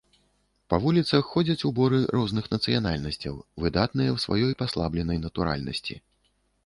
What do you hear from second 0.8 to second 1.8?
вуліцах ходзяць